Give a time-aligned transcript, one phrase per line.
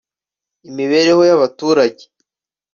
[0.69, 2.03] imibereho y’abaturage